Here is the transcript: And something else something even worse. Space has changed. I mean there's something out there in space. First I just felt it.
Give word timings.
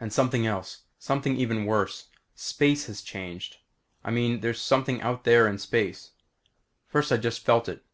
And 0.00 0.12
something 0.12 0.44
else 0.44 0.86
something 0.98 1.36
even 1.36 1.66
worse. 1.66 2.08
Space 2.34 2.86
has 2.86 3.00
changed. 3.00 3.58
I 4.02 4.10
mean 4.10 4.40
there's 4.40 4.60
something 4.60 5.00
out 5.02 5.22
there 5.22 5.46
in 5.46 5.58
space. 5.58 6.10
First 6.88 7.12
I 7.12 7.16
just 7.16 7.44
felt 7.46 7.68
it. 7.68 7.84